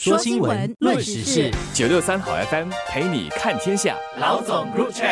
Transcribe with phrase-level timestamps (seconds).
[0.00, 3.96] 说新闻，论时事，九六三好 FM 陪你看天下。
[4.20, 5.08] 老总入场。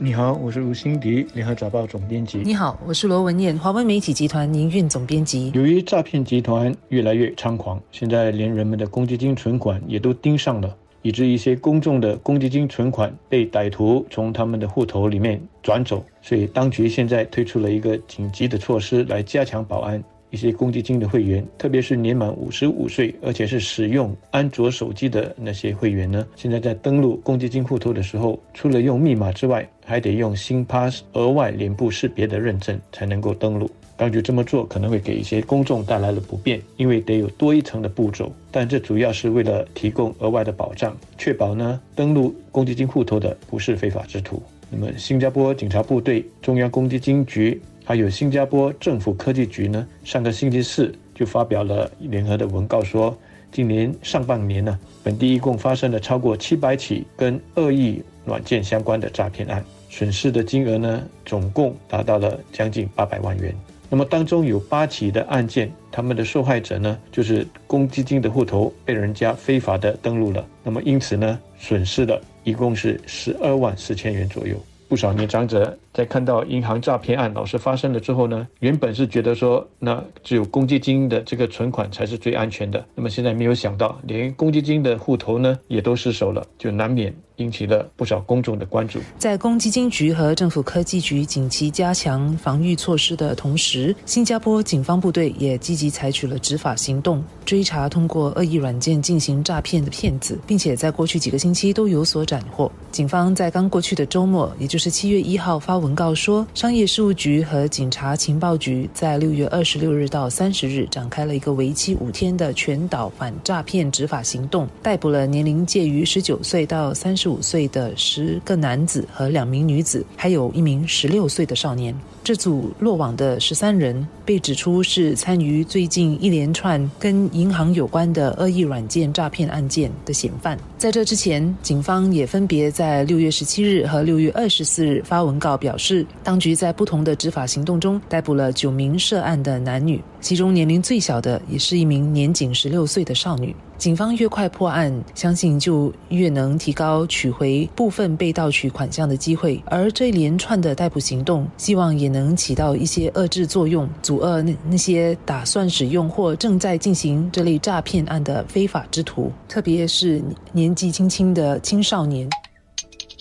[0.00, 2.38] 你好，我是吴欣迪，联合早报总编辑。
[2.44, 5.52] 你好，我是罗文燕，华文媒体集团营运总编辑。
[5.54, 20.02] 由于诈骗集团越来越猖狂，现在连人们的公积金存款也都盯上了，以致一些公众的公积金存款被歹徒从他们的户头里面转走，所以当局现在推出了一个紧急的措施来加强保安。
[20.34, 33.70] 一些公积金的会员，特别是年满五十五岁，而且是使用安卓手机的那些会员呢，现在在登录公积金户头的时候，除了用密码之外，还得用新 Pass 额外脸部识别的认证才能够登录。
[33.96, 38.32] 当局这么做可能会给一些公众带来了不便，因为得有多一层的步骤。
[38.50, 44.42] 但这主要是为了提供额外的保障，确保呢登录公积金户头的不是非法之徒。
[44.68, 47.60] 那么，新加坡警察部队中央公积金局。
[47.84, 53.16] 还有新加坡政府科技局呢，上个星期四就发表了联合的文告，说
[53.52, 63.54] 今年上半年呢，本地一共发生了超过七百起跟恶意软件相关的诈骗案，损失的金额呢，总共达到了将近八百万元。
[63.90, 74.56] 那么当中有八起的案件，他们的受害者呢，就是公积金的户头被人家非法的登录了，那么因此呢，损失的一共是十二万四千元左右。
[74.94, 82.86] 不少年长者在看到银行诈骗案老是发生了之后呢，原本是觉得说，那只有公积金的这个存款才是最安全的。
[82.94, 89.00] 那么现在没有想到，连公积金的户头呢也都失守了，就难免引起了不少公众的关注。
[89.18, 102.70] 在公积金局和政府科技局紧急加强防御措施的同时，新加坡警方部队也积极采取了执法行动，追查通过恶意软件进行诈骗的骗子，并且在过去几个星期都有所斩获。
[102.92, 121.98] 警方在刚过去的周末，也就是七月一号发文告说，商业事务局和警察情报局在六月二十六日到三十日展开了一个为期五天的全岛反诈骗执法行动，逮捕了年龄介于十九岁到三十十五岁的十个男子和两名女子，还有一名十六岁的少年。
[122.22, 130.58] 这组落网的十三人被指出是参与最近一连串跟银行有关的恶意软件诈骗案件的嫌犯。
[130.76, 143.54] 在这之前，警方也分别在六月十七日和六月二十四日发文告表示，当局在不同的执法行动中逮捕了九名涉案的男女，其中年龄最小的也是一名年仅十六岁的少女。
[143.76, 149.62] 警方越快破案，相信就越能提高取回部分被盗取款项的机会。
[149.66, 162.26] 而这一连串的逮捕行动，希望也能起到一些遏制作用，阻遏那那些打算使用或正在进行这类诈骗案的非法之徒，特别是年纪轻轻的青少年。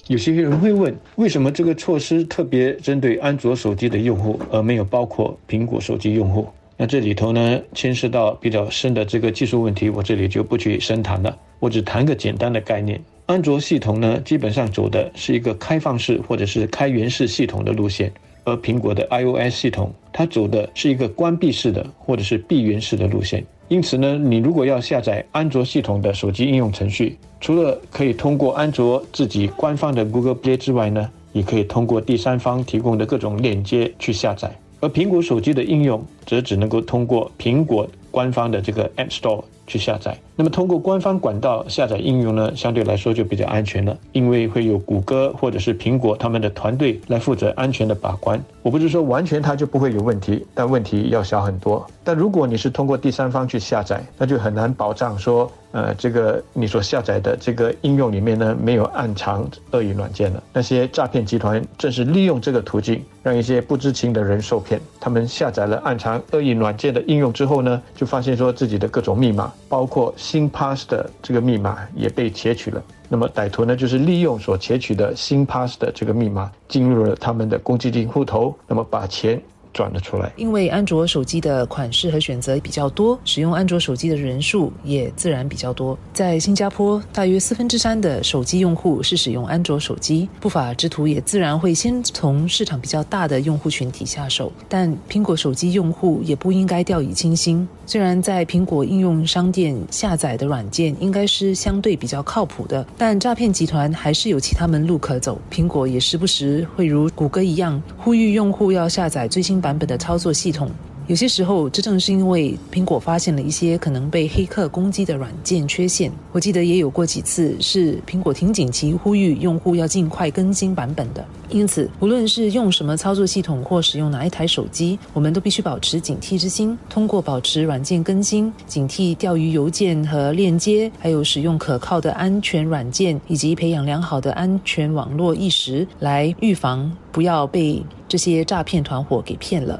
[0.07, 6.47] 有些人会问，为什么这个措施特别针对安卓手机的用户，而没有包括苹果手机用户？
[6.83, 11.33] 那这里头呢，牵涉到比较深的这个技术问题，我这里就不去深谈了。
[11.61, 18.11] 我只谈个简单的概念：安卓系统呢，基本上走的是一个开放式或者是开源式系统的路线，
[18.43, 23.41] 而苹果的 iOS 系统，它走的是一个关闭式的或者是闭源式的路线。
[23.69, 34.53] 因此呢，你如果要下载安卓系统的手机应用程序，除了可以通过安卓自己官方的 Google Play 之外呢，也可以通过第三方提供的各种链接去下载。
[34.83, 40.17] 而苹果手机的应用则只能够通过苹果官方的这个 App Store 去下载。
[40.35, 48.43] 那么通过官方管道下载应用呢，相对来说就比较安全了，因为会有谷歌或者是苹果他们的团队来负责安全的把关。
[48.63, 51.85] 我不是说完全它就不会有问题，但问题要小很多。
[52.03, 60.41] 但如果你是通过第三方去下载，那就很难保障说，呃，这个你所下载的这个应用里面呢没有暗藏恶意软件了。
[60.51, 64.81] 那些诈骗集团正是利用这个途径，让一些不知情的人受骗。
[64.99, 72.81] 他们下载了暗藏恶意软件的应用之后呢，就发现说自己的各种密码，包括新 Pass 的这个密码也被窃取了。
[73.09, 79.41] 那么歹徒呢，就是利用所窃取的新 Pass 的这个密码，进入了他们的公积金户头，那么把钱。
[79.73, 85.97] 转了出来，因为安卓手机的款式和选择比较多，使用安卓手机的人数也自然比较多。
[86.13, 94.51] 在新加坡，大约四分之三的手机用户是使用安卓手机，不法之徒也自然会先从市场比较大的用户群体下手。
[94.69, 105.41] 但苹果手机用户也不应该掉以轻心，虽然在苹果应用商店下载的软件应该是相对比较靠谱的，但诈骗集团还是有其他门路可走。
[105.51, 109.62] 苹果也时不时会如谷歌一样呼吁用户要下载最新。
[109.63, 110.69] 版本的操作系统，
[111.07, 116.09] 有些时候，这正是因为苹果发现了一些可能被黑客攻击的软件缺陷。
[116.31, 121.23] 我记得也有过几次是苹果挺紧急呼吁用户要尽快更新版本的。
[121.49, 126.77] 因此，无论是用什么操作系统或使用哪一台手机，我们都必须保持警惕之心。
[126.89, 139.77] 通过保持软件更新、警惕钓鱼邮件和链接，还有使用可靠的安全软件，以及培养良好的安全网络意识，来预防不要被这些诈骗团伙给骗了。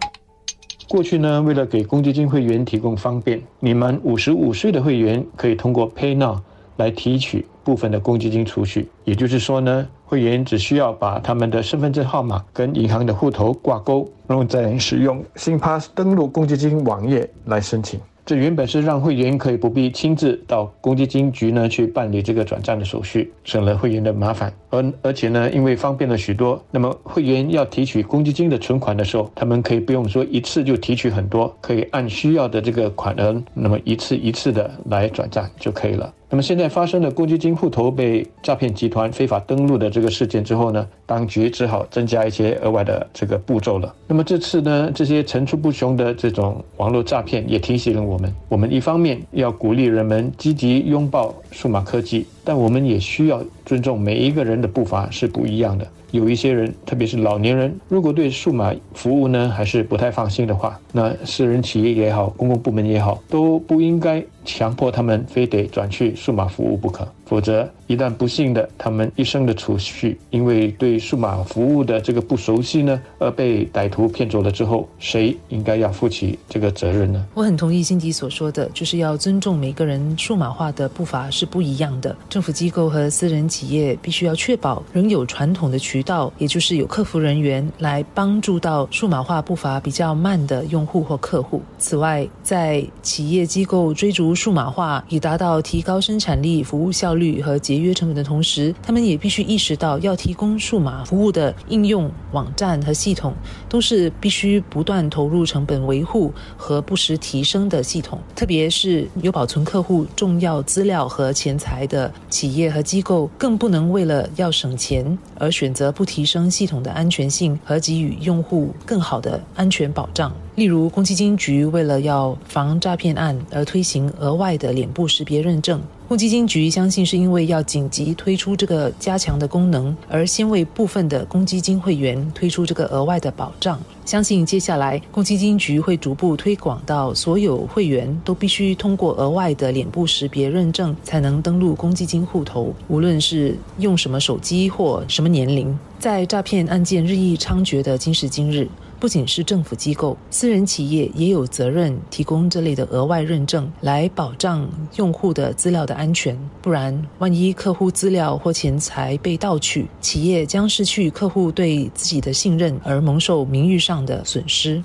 [0.87, 6.39] 过去呢，为了给公积金会员提供方便，你们五十五岁的会员可以通过 PayNow
[6.77, 8.89] 来提取部分的公积金储蓄。
[9.03, 17.99] 也就是说呢，会员只需要把他们的身份证号码跟银行的户头挂钩，然后再使用 SingPass 登录公积金网页来申请。
[18.25, 24.53] 这原本是让会员可以不必亲自到公积金局呢去办理这个转账的手续，省了会员的麻烦。
[24.69, 36.13] 而而且呢，因为方便了许多，那么会员要提取公积金的存款的时候，他们可以不用说一次就提取很多，可以按需要的这个款额，那么一次一次的来转账就可以了。
[36.33, 43.93] 那么现在发生了公积金户头被诈骗集团非法登录的这个事件之后呢，当局只好增加一些额外的这个步骤了。
[44.07, 55.87] 那么这次呢，这些层出不穷的这种网络诈骗也提醒了我们：我们一方面要鼓励人们积极拥抱数码科技，但我们也需要尊重每一个人的步伐是不一样的。
[56.09, 67.07] 有一些人，特别是老年人，如果对数码服务呢还是不太放心的话，那私人企业也好，公共部门也好，都不应该强迫他们非得转去数码服务不可。
[67.25, 77.25] 否则，一旦不幸的他们一生的储蓄因为对数码服务的这个不熟悉呢，而被歹徒骗走了之后，谁应该要负起这个责任呢？
[77.33, 82.15] 我很同意辛迪所说的，就是要尊重每个人数码化的步伐是不一样的。
[82.29, 91.61] 政府机构和私人企业必须要确保仍有传统的渠道，也就是有客服人员来帮助到数码化步伐比较慢的用户或客户。
[91.79, 97.33] 此外，在企业机构追逐数码化，以达到提高生产力、服务效率。
[97.43, 103.33] 和节约成本的同时，他们也必须意识到，要提供数码服务的应用网站和系统，
[103.67, 108.19] 都是必须不断投入成本维护和不时提升的系统。
[108.35, 120.31] 特别是有保存客户重要资料和钱财的企业和机构，更不能为了要省钱而选择不提升系统的安全性和给予用户更好的安全保障。
[120.55, 125.81] 例如，公积金局为了要防诈骗案而推行额外的脸部识别认证。
[126.07, 133.79] 公积金局相信是因为要紧急推出这个加强的功能，而先为部分的公积金会员推出这个额外的保障。
[134.05, 145.75] 相信接下来公积金局会逐步推广到所有会员都必须通过额外的脸部识别认证才能登录公积金户头，无论是用什么手机或什么年龄。
[145.97, 148.67] 在诈骗案件日益猖獗的今时今日。
[149.03, 154.65] 不仅是政府机构，私人企业也有责任提供这类的额外认证，来保障
[154.95, 156.39] 用户的资料的安全。
[156.61, 164.81] 不然，万一客户资料或钱财被盗取，企业将失去客户对自己的信任，而蒙受名誉上的损失。